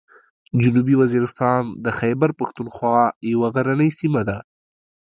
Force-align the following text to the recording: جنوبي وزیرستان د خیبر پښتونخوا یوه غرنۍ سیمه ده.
جنوبي 0.61 0.95
وزیرستان 1.01 1.61
د 1.85 1.87
خیبر 1.99 2.29
پښتونخوا 2.39 3.01
یوه 3.31 3.47
غرنۍ 3.55 3.89
سیمه 3.99 4.21
ده. 4.29 4.37